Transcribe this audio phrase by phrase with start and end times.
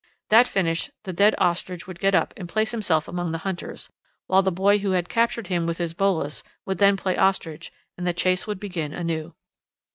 [0.31, 3.91] That finished, the dead ostrich would get up and place himself among the hunters,
[4.25, 8.07] while the boy who had captured him with his bolas would then play ostrich, and
[8.07, 9.35] the chase would begin anew.